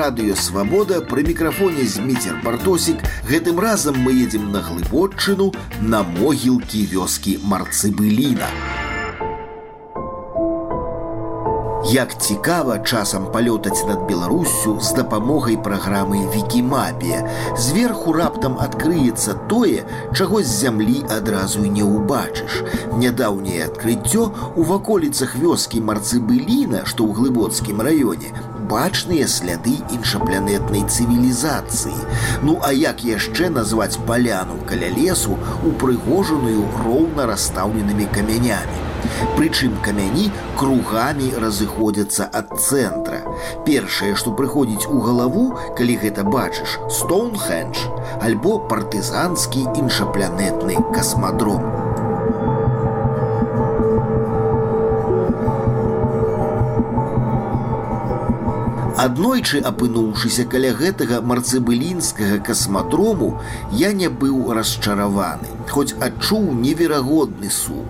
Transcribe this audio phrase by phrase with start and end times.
[0.00, 5.52] У эфіры радыёвабода пры мікрафоне зміцер бартосік гэтым разам мы едзем на глыбочыну
[5.82, 8.48] на могілкі вёскі марцыбыліна.
[11.92, 17.28] Як цікава часам палётаць над Беларуссю з дапамогай праграмы Вкімапія.
[17.58, 22.64] Зверху раптам адкрыецца тое, чаго з зямлі адразу не ўбачыш.
[22.96, 28.32] Нядаўняе адкрыццё у ваколіцах вёскі марцыбыліна, што ў глыбоцкім раёне,
[28.70, 31.98] бачныя сляды іншапланетнай цывілізацыі.
[32.46, 38.86] Ну а як яшчэ назваць паляну каля лесу, упрыгожаную роўна расстаўленымі камянямі.
[39.36, 40.28] Прычым камяні
[40.60, 43.22] кругамі разыходзяцца ад цэнтра.
[43.66, 45.46] Першае, што прыходзіць у галаву,
[45.78, 47.86] калі гэта бачыш, Стоунхендж,
[48.20, 51.79] альбо партызанскі іншапланетны касмадром.
[59.00, 63.28] Аднойчы апынуўшыся каля гэтага марцыбылінскага касмадрому,
[63.82, 67.86] я не быў расчараваны, хоць адчуў неверагодны сум.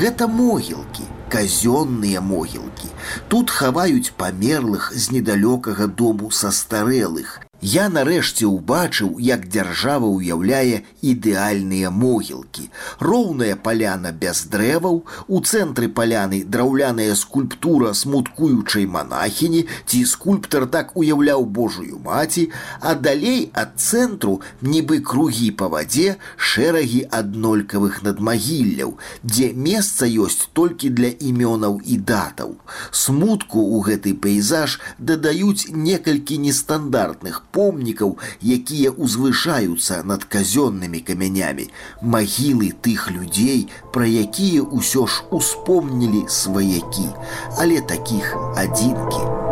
[0.00, 2.88] Гэта могілкі, казённыя могілкі.
[3.28, 11.88] Тут хаваюць памерлых з недалёкага дому са старэлых, Я нарэшце ўбачыў, як дзяржава ўяўляе ідэальныя
[11.88, 12.68] могілкі.
[13.00, 21.46] Роўная паляна без дрэваў, у цэнтры паляны драўляная скульптура смуткуючай манахіні, ці скульптар так уяўляў
[21.46, 30.04] Божую маці, а далей ад цэнтру нібы кругі па вадзе шэрагі аднолькавых надмагілляў, дзе месца
[30.04, 32.60] ёсць толькі для імёнаў і датаў.
[32.92, 38.16] Смутку ў гэты пейзаж дадаюць некалькі нестандартных помнікаў,
[38.58, 41.70] якія ўзвышаюцца над казённымі камянямі,
[42.16, 43.66] магілы тых людзей,
[43.96, 47.08] пра якія ўсё ж успомнілі сваякі,
[47.56, 49.45] але такіх адзінкі.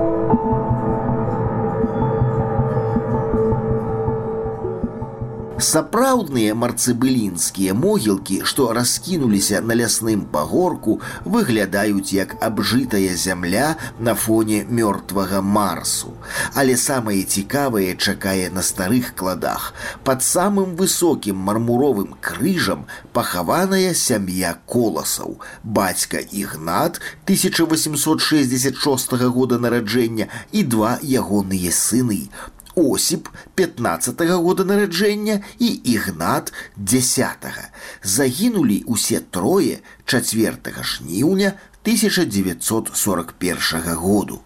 [5.54, 15.40] Сапраўдныя марцыбылінскія могілкі, што раскінуліся на лясным пагорку, выглядаюць як абжытая зямля на фоне мёртвага
[15.40, 16.10] марсу.
[16.54, 19.74] Але самае цікавае чакае на старых кладах.
[20.02, 25.38] Пад самым высокім мармуровым крыжам пахаваная сям'я коласаў.
[25.62, 26.98] Бацька ігнат
[27.30, 32.26] 1866 года нараджэння і два ягоныя сыны
[32.74, 37.70] Осіп 15 -го года нараджэння і ігнат 10
[38.02, 41.52] загінулі усе трое 4 жніўня
[41.82, 44.40] 1941 году.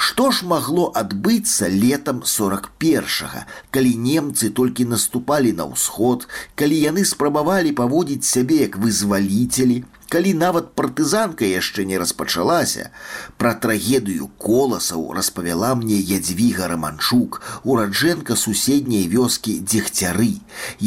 [0.00, 6.24] Што ж магло адбыцца летом 41, калі немцы толькі наступалі на ўсход,
[6.56, 12.90] калі яны спрабавалі паводзіць сябе як вызваліцелі, калі нават партызанка яшчэ не распачалася
[13.42, 20.32] пра трагедыю коласаў распавяла мне ядзвіга раманчук ураджэнка суседняй вёскі дзегцяры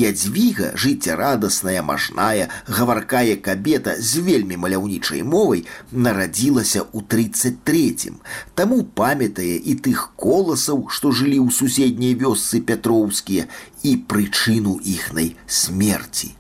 [0.02, 8.14] ядзвіга жыццярадасная мажная гаваркая кабета з вельмі маляўнічай мовай нарадзілася ў 33
[8.60, 13.48] таму памятае і тых коласаў што жылі ў суседняй вёсцы пятроўскія
[13.88, 16.36] і прычыну іхнай смерти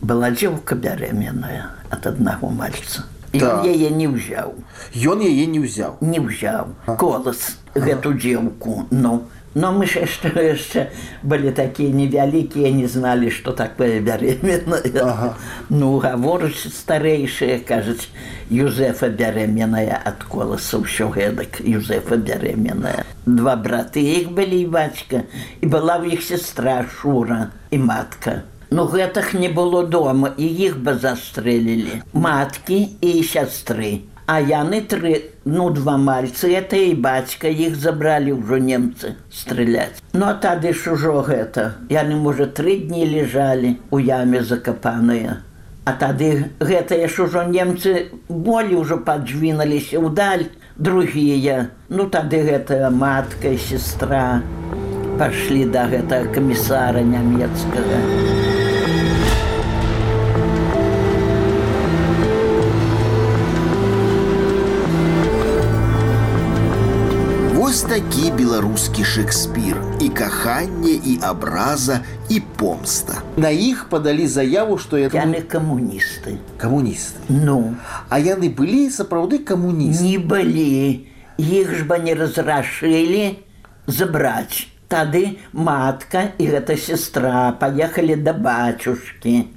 [0.00, 3.04] была дзеўка бярэменная ад аднаго мальца.
[3.34, 3.66] Так.
[3.66, 4.54] яе не ўзяў
[4.94, 10.84] Ён яе не ўзяў не ўзяў голас гэту дзеўку ну но мы ж яшчэ яшчэ
[11.22, 15.34] былі такія невялікія не зналі што такое бярэменна ага.
[15.70, 18.10] ну гаворыць старэйшыя кажуць
[18.50, 25.22] юзефа бярэменная ад коласа ўсё гэтак юзефа бярэменная два браты іх былі бацька
[25.60, 30.78] і была ў іх сестра шура і матка Ну гэтых не было дома і іх
[30.78, 32.02] бы застрэлілі.
[32.12, 34.02] Маткі і сястры.
[34.26, 40.00] А яны тры ну два мальцы это і бацька іх забралі ўжо немцы стреляць.
[40.12, 41.76] Ну а тады ж ужо гэта.
[41.92, 45.44] Яны можа тры дні лежалі у яме закапаныя.
[45.84, 50.48] А тады гэтыя ж ужо немцы болі ўжо паджвіналіся ўдаль
[50.80, 51.68] другія.
[51.92, 54.40] Ну тады гэтая матка і сестра
[55.20, 58.53] пашлі да гэтага камісара нямецкага.
[67.88, 73.20] Такі беларускі шекспір і каханне і абраза і помста.
[73.36, 76.38] На іх падалі заяву што яны камуністы.
[76.56, 77.20] Камуністы.
[77.28, 77.76] Ну.
[78.08, 81.04] А яны былі сапраўды камуніст не былі.
[81.36, 83.38] Іх ж бы не разрашылі
[83.86, 84.68] забраць.
[84.88, 89.50] Тады матка і гэта сестра паехалі да бацюшкі.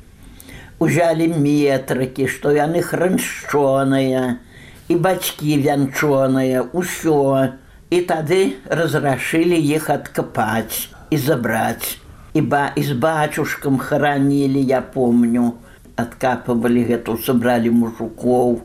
[0.79, 4.43] Узялі метрыкі што яны храншчоныя.
[4.91, 6.67] І бацькі вянчоныя.
[6.75, 7.55] Ўсё
[7.89, 11.99] И тады разрешили их откопать и забрать.
[12.33, 15.55] И ба и с батюшком хоронили, я помню.
[15.95, 18.59] Откапывали эту, собрали мужиков,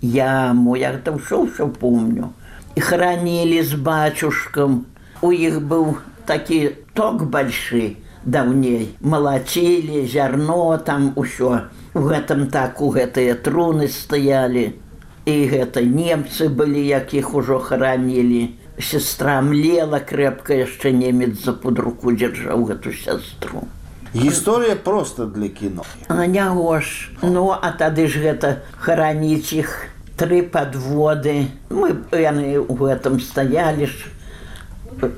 [0.00, 2.32] яму, я это все, все помню.
[2.76, 4.86] И хоронили с батюшком.
[5.20, 8.96] У них был такие ток большой, давней.
[9.00, 11.64] Молотили, зерно там еще.
[11.94, 14.76] В этом так, у гэтые труны стояли.
[15.24, 18.54] И это немцы были, яких уже хоронили.
[18.80, 23.66] Сестра млела крепко, яшчэ немец за под руку держаў эту сестру.
[24.14, 25.84] Гісторыя проста для кіно.
[26.08, 27.10] А няго ж.
[27.22, 31.52] Ну, а тады ж гэта хараніць іх тры подводы.
[31.68, 34.08] Мы яны ў гэтым стаялі ж.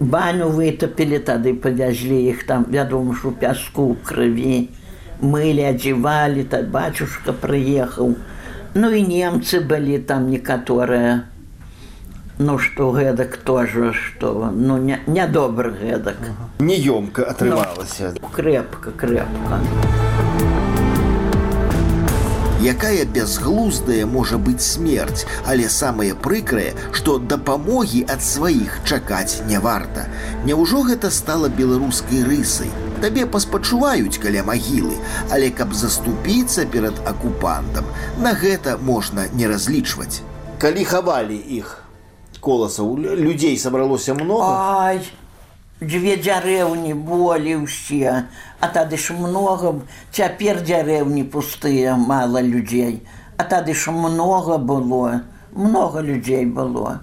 [0.01, 4.69] Баню вытапілі, тады павязлі іх там, вядома ж у пяску ў крыві.
[5.23, 8.17] Мылі, адзівалі, так бацюшка прыехаў.
[8.75, 11.30] Ну і немцы былі там некаторыя.
[12.41, 16.17] Ну што гэтак тоже, што ну нядобры не гэтак.
[16.59, 18.15] Неёмка атрымалася.
[18.17, 19.59] Ну, крепка, крепка.
[22.65, 30.09] Якая бязглуздая можа быць смерць, але самае прыкрае, што дапамогі ад сваіх чакаць не варта.
[30.49, 32.73] Няўжо гэта стала беларускай рысай.
[33.05, 34.97] Табе паспачуваюць каля магілы,
[35.29, 37.85] але каб заступіцца перад акупантам,
[38.17, 40.25] на гэта можна не разлічваць.
[40.61, 41.80] Калі хавалі іх,
[42.41, 44.51] коласаў людзей сабралося много.
[44.51, 45.01] Ай,
[45.81, 48.29] дзве дзярэўні болі ўсе
[48.61, 49.81] а тады ж много
[50.13, 53.01] цяпер дзярэўні пустыя мала людзей
[53.41, 57.01] а тады ж много было много людзей было.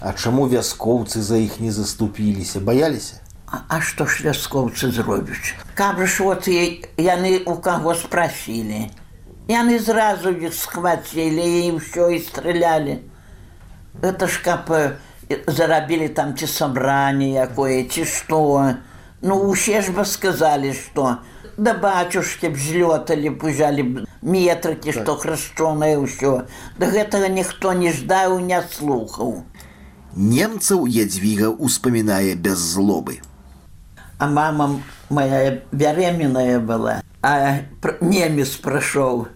[0.00, 2.60] А чаму вяскоўцы за іх не заступіліся?
[2.60, 3.22] Баяліся?
[3.46, 5.54] А, а што ж вяскоўцы зробяць?
[5.74, 8.90] Каб ж вот яны у каго спрасілі.
[9.48, 13.00] Яны зразу іх схвацілі і ўсё і стрэлялі
[14.00, 14.70] это ж каб
[15.46, 18.40] зарабілі там ці сабранне якое ці што
[19.22, 21.18] ну усе ж бы сказалі што
[21.56, 26.48] да бацюшкі б злёталі пужалі б метрыкі што храшчонае ўсё
[26.78, 29.44] да гэтага ніхто не ждаў не слухаў
[30.16, 33.20] немцаў ядзвіга успамінае без злобы.
[34.18, 37.62] А мама моя бяременная была а
[38.00, 39.28] немец прайшоў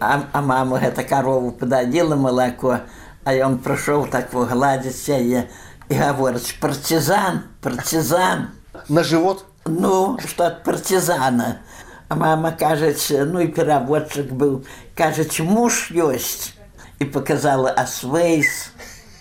[0.00, 2.80] а, а мама гэта карову пададзіла малако
[3.24, 5.46] а ён прыйшоў так гладзіць яе
[5.90, 8.48] і гаворыць партизан, партизан.
[8.88, 9.44] На жывот?
[9.66, 11.60] Ну, што ад партизана.
[12.08, 14.64] А мама кажаць, ну і пераводчык быў,
[14.98, 16.54] кажаць, муж ёсць
[16.98, 18.72] і показала асвейс,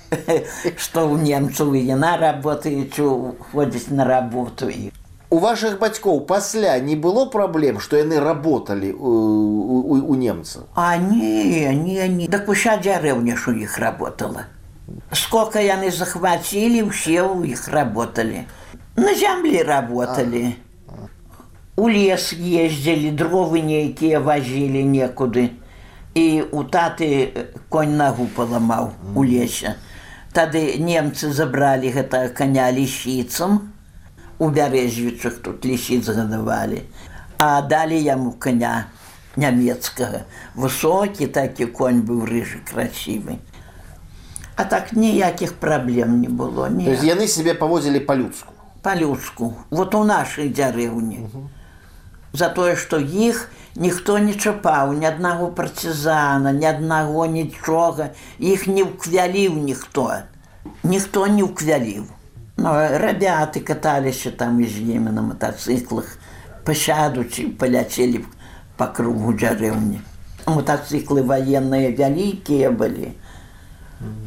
[0.10, 2.98] што ў немцаў і яна работаюць,
[3.52, 4.90] ходзіць на работу і
[5.30, 9.12] у ваших бацькоў пасля не было праблем што яны работалі у,
[9.80, 14.50] у, у немцаў а не не не так уся дзярэўня ж у іх работала.
[15.14, 18.46] Сколько яны захвацілі усе ў іх работалі
[18.98, 20.56] на зямлі работалі
[21.78, 25.50] у лес ездзілі дровы нейкія вазілі некуды
[26.18, 27.10] і у таты
[27.70, 29.78] конь нагу паламаў у лесе
[30.34, 33.62] тады немцы забралі гэта каня лісіцам
[34.40, 36.82] у бярэзвічах тут лісіц гадавалі,
[37.38, 38.88] а далі яму коня
[39.36, 40.24] нямецкага.
[40.56, 43.40] Высокі такі конь быў рыжы красівы.
[44.56, 46.68] А так ніякіх праблем не было.
[47.04, 48.54] яны сябе паводзілі па-людску.
[48.82, 51.28] Па-людску, вот у нашай дзярэўні.
[52.34, 58.84] За тое, што іх ніхто не чапаў ні аднаго партизана, ні аднаго нічога, іх не
[58.84, 60.24] ўквяліў ніхто.
[60.84, 62.08] Ніхто не ўквяліў.
[62.62, 66.18] Ну, ребята каталіся там з імі на мотоциклах,
[66.68, 68.20] пасядучы, паляцелі
[68.76, 70.02] по кругу дзярэўні.
[70.44, 73.14] Мотоциклы военные вялікія былі.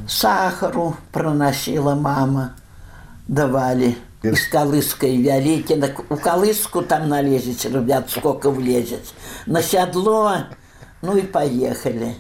[0.09, 2.57] Сахару проносила мама,
[3.29, 3.97] давали.
[4.23, 5.77] И с колыской вялікі,
[6.09, 9.13] у колыску там налезець, ребят, сколько влезет.
[9.45, 10.49] На седло,
[11.03, 12.15] ну и поехали.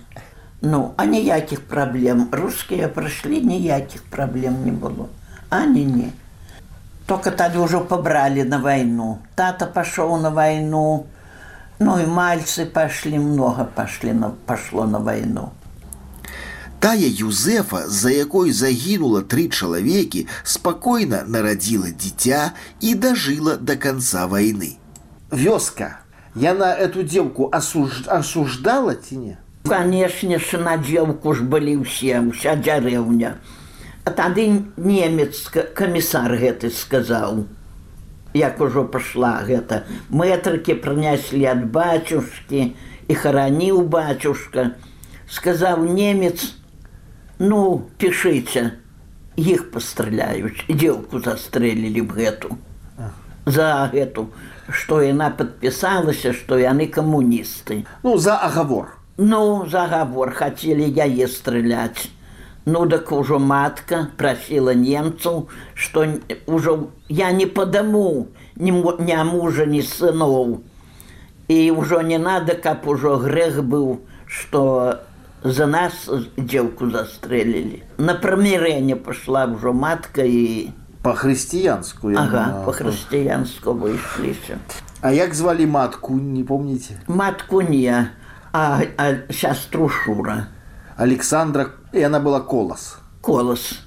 [0.61, 2.28] Ну, а ніякіх праблем.
[2.33, 5.09] Русскія прыйшлі, ніякіх праблем не было.
[5.52, 6.12] А не не.
[7.04, 9.18] Только тады ўжо пабралі на вайну.
[9.37, 11.04] Тата пашоў на вайну.
[11.76, 15.50] Ну і мальцы пашлі много пашлі на пашло на вайну.
[16.80, 24.80] Тая Юзефа, за якой загінула тры чалавекі, спакойна нарадзіла дзіця і дажыла до конца войны.
[25.30, 26.00] Вёска,
[26.35, 28.09] яна эту дзелку асуж...
[28.09, 29.37] асуждала ці не?
[29.68, 33.37] Канешне ж на дзелку ж былі ўсе, уся дзярэўня.
[34.04, 35.47] А тады немец
[35.78, 37.44] камісар гэты сказаў,
[38.35, 39.85] як ужо пашла гэта.
[40.11, 42.75] Мэтрыкі прыняслі ад бацюшкі
[43.09, 44.73] і хараніў бацюшка,
[45.30, 46.54] сказаў немец:
[47.38, 48.82] «Ну, пішыце,
[49.37, 52.56] іх пастраляюць дзелку застрэлілі б гэту
[53.47, 54.28] за гэту
[54.71, 58.99] што яна падпісалася што яны камуністы Ну, за оговор.
[59.16, 62.11] ну загавор хацелі яе страляць
[62.66, 66.07] ну дак ужо матка прасіла немцаў што
[66.47, 68.26] ужо я не падаму
[68.57, 70.61] ні ні мужа ні сыноў
[71.49, 75.00] і ўжо не надо каб ужо грэх быў што
[75.42, 76.07] за нас
[76.38, 80.71] дзелку застрэлілі на прамірэнне пашла ўжо матка і
[81.02, 82.11] По-християнску.
[82.11, 82.64] я ага думаю.
[82.64, 84.59] по-хрысціянску выйшліся
[85.00, 86.95] А як звали матку, не помните?
[87.09, 88.07] матку не
[88.52, 90.47] а, а сястру шура
[91.02, 92.99] Александра, и она была Колос.
[93.21, 93.80] колас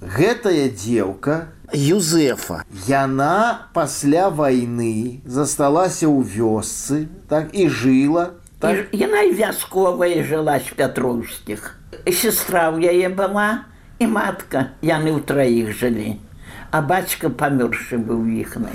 [0.00, 8.86] Гэтая девка, Юзефа, яна пасля войны засталася ў вёсцы, так і жила, так.
[8.94, 11.74] Яна вясковая жыла з пятроўскіх.
[12.06, 13.66] Сестра ў яе была
[13.98, 16.22] і матка, яны ў траіх жылі.
[16.70, 18.70] А бацька памёршы быў іхны.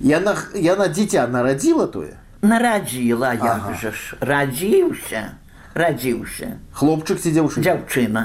[0.00, 2.18] яна, яна дзіця нарадзіла тое.
[2.42, 3.72] Нарадзіла ага.
[3.78, 5.38] жа ж, радзіўся,
[5.74, 6.58] радзіўся.
[6.72, 7.62] Хлопчык ці дзяўчына.
[7.62, 8.22] дзяўчына.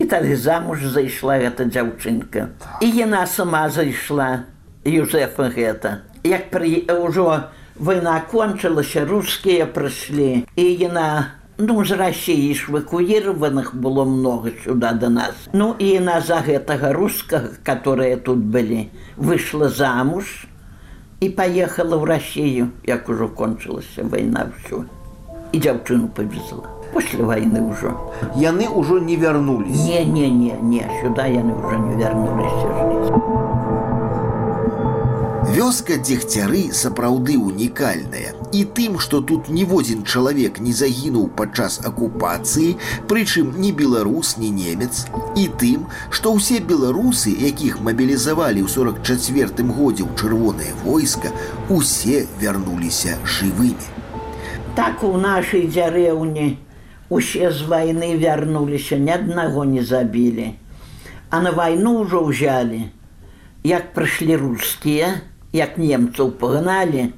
[0.00, 2.48] І тады замуж зайшла гэта дзяўчынка.
[2.80, 4.44] І яна сама зайшла
[4.84, 6.04] Юзефа гэта.
[6.24, 6.84] Як пры...
[6.88, 14.92] ўжо вайна кончылася, рускія прыйшлі і яна ну з рассіі ж эвакуіраваных было много сюда
[14.92, 15.36] до нас.
[15.52, 20.48] Ну і яна за гэтага рускага, которые тут былі, выйшла замуж
[21.20, 24.88] і паехала ў Расію, як ужо кончылася вайна ўсё.
[25.52, 26.70] І дзяўчыну павезла.
[26.94, 27.94] Пасля вайны ўжо.
[28.36, 29.82] Яны ўжо не вярнулись.
[29.86, 32.66] Не, не, не, не, сюда яны ўжо не вярнуліся.
[35.50, 42.76] Вёска дзегцяры сапраўды унікальная і тым, што тут ніводзін чалавек не загінуў падчас акупацыі,
[43.10, 50.06] прычым ні беларус, ні немец, і тым, што ўсе беларусы, якіх мабілізавалі ў 44 годзе
[50.06, 51.34] ў чырвонае войска,
[51.68, 53.99] усе вярнуліся жывымі.
[54.74, 56.46] Так у нашай дзярэўні
[57.10, 60.54] усе з вайны вярнуліся, ні аднаго не забілі.
[61.30, 62.86] А на вайну ўжо ўзялі.
[63.66, 65.08] Як прыйшлі рускія,
[65.52, 67.10] як немцаў пагналі,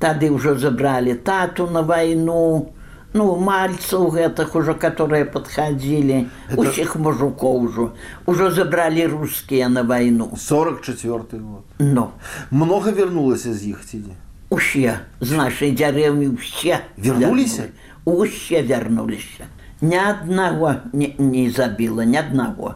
[0.00, 2.72] тады ўжо забралі тату на вайну,
[3.12, 7.90] ну мальцаў гэтых ужо которые падхадзілі усіх мужикоў ужо
[8.26, 11.64] ужо забралі рускія на вайну 44 год.
[11.78, 12.10] но
[12.50, 14.14] Много вернулася з іх ці не?
[14.50, 17.62] Усе з нашай дзярэўні ўсе Вярнуліся?
[17.62, 17.70] вярнулі.
[18.04, 19.44] усе вярнуліся
[19.80, 22.74] ні аднаго не, не забіла ні аднаго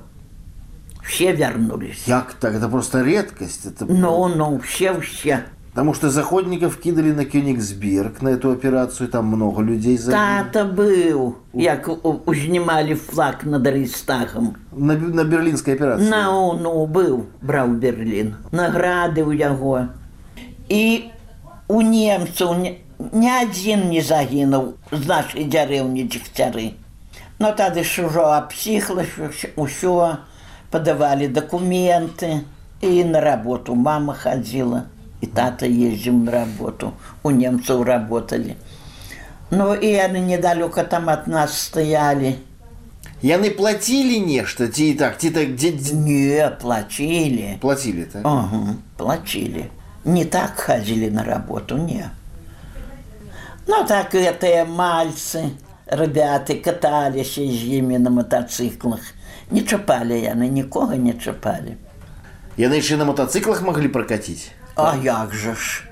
[1.05, 2.55] все вярнуліся Як так?
[2.55, 3.67] Это просто редкость.
[3.67, 3.87] Это...
[3.89, 9.61] ну ну все все Потому что заходников кидали на Кёнигсберг, на эту операцию, там много
[9.61, 10.21] людей забили.
[10.23, 11.91] тата быў як
[12.27, 16.09] узнімалі флаг над рейстагам На, на берлинской операции.
[16.09, 18.37] Ну, ну, быў, браў Берлін.
[18.53, 19.89] Награды ў яго.
[20.69, 21.11] І
[21.69, 22.79] у немцаў ні,
[23.41, 26.73] адзін не загінуў з нашай дзярэўні дзегцяры.
[27.39, 29.05] Ну тады ж ужо абсіхла
[29.57, 30.17] ўсё,
[30.71, 32.41] падавалі дакументы
[32.81, 34.85] і на работу мама хадзіла
[35.21, 36.93] і тата ездзіў на работу.
[37.23, 38.57] У немцаў работалі.
[39.51, 42.37] Ну і яны недалёка там ад нас стаялі.
[43.23, 43.51] Яны
[44.21, 47.59] нечто, ти и так, ти так, где- Не плацілі.
[47.61, 48.23] платили, так?
[48.25, 49.71] Ага, платили.
[50.05, 52.11] Не так ходили на работу, не.
[53.67, 55.51] Ну, так это мальцы,
[55.87, 59.01] ребята, катались з імі на мотоциклах.
[59.51, 61.77] Не чапали яны, нікога не чапали.
[62.57, 64.53] Яны еще на мотоциклах могли прокатить.
[64.77, 65.85] А як же ж?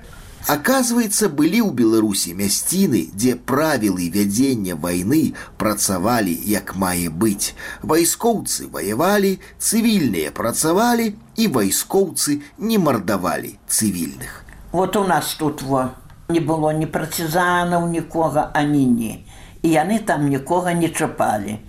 [0.43, 7.55] Аказваецца, былі ў Беларусі мясціны, дзе правілы вядзення вайны працавалі як мае быць.
[7.79, 14.43] Вайскоўцы ваявалі, цывільныя працавалі і вайскоўцы не мардавалі цывільных.
[14.73, 15.95] Вот у нас тут во
[16.27, 19.23] не было ні партизанаў нікога, ані не.
[19.63, 21.59] І яны там нікога не чапалі.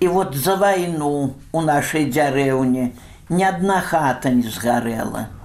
[0.00, 2.90] І вот за вайну у нашай дзярэўні
[3.30, 5.37] ні адна хата не згарэла.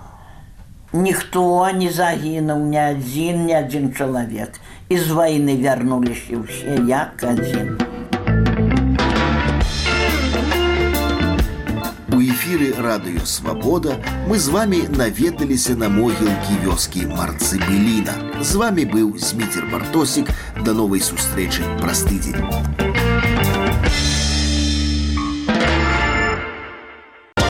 [0.92, 4.60] Ніхто не загінуў ні адзін, ні адзін чалавек.
[4.88, 7.76] І з вайны вярнуліся ўсе як адзін.
[12.08, 18.40] У эфіры радыё Свабода мы з вами наведаліся на могілкі вёскі Марцыбеліна.
[18.40, 20.32] З вами быў Зміцер Бартосік
[20.64, 23.01] да новай сустрэчы праз тыдзень.